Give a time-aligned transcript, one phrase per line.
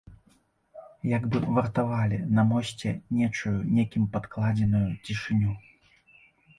[1.17, 2.89] Як бы вартавалі на мосце
[3.21, 5.51] нечую, некім падкладзеную цішыню.